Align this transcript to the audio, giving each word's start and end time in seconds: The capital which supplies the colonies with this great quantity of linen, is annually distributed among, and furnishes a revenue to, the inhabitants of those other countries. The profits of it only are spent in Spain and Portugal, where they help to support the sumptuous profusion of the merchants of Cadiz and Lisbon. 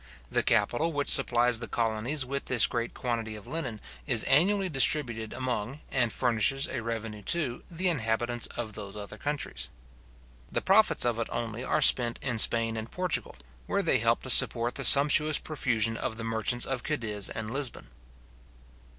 The 0.31 0.41
capital 0.41 0.91
which 0.91 1.09
supplies 1.09 1.59
the 1.59 1.67
colonies 1.67 2.25
with 2.25 2.45
this 2.45 2.65
great 2.65 2.95
quantity 2.95 3.35
of 3.35 3.45
linen, 3.45 3.79
is 4.07 4.23
annually 4.23 4.67
distributed 4.67 5.31
among, 5.31 5.81
and 5.91 6.11
furnishes 6.11 6.65
a 6.67 6.81
revenue 6.81 7.21
to, 7.21 7.59
the 7.69 7.87
inhabitants 7.87 8.47
of 8.57 8.73
those 8.73 8.95
other 8.97 9.19
countries. 9.19 9.69
The 10.51 10.59
profits 10.59 11.05
of 11.05 11.19
it 11.19 11.27
only 11.29 11.63
are 11.63 11.83
spent 11.83 12.17
in 12.23 12.39
Spain 12.39 12.77
and 12.77 12.89
Portugal, 12.89 13.35
where 13.67 13.83
they 13.83 13.99
help 13.99 14.23
to 14.23 14.31
support 14.31 14.73
the 14.73 14.83
sumptuous 14.83 15.37
profusion 15.37 15.95
of 15.95 16.15
the 16.15 16.23
merchants 16.23 16.65
of 16.65 16.81
Cadiz 16.81 17.29
and 17.29 17.51
Lisbon. 17.51 17.91